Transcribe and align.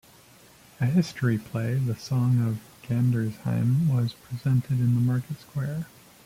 A 0.79 0.85
history 0.87 1.37
play, 1.37 1.75
"The 1.75 1.95
Song 1.95 2.41
of 2.43 2.57
Gandersheim," 2.89 3.87
was 3.87 4.13
presented 4.13 4.79
in 4.79 4.95
the 4.95 4.99
market 4.99 5.39
square. 5.41 5.85